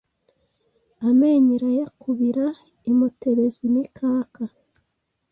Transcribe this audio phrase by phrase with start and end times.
[1.07, 2.45] Amenyo irayakubira
[2.89, 4.41] imutebeza imikaka